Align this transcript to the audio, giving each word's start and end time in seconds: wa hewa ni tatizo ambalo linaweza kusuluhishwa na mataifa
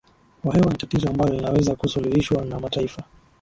wa 0.43 0.53
hewa 0.55 0.71
ni 0.71 0.77
tatizo 0.77 1.09
ambalo 1.09 1.33
linaweza 1.33 1.75
kusuluhishwa 1.75 2.45
na 2.45 2.59
mataifa 2.59 3.03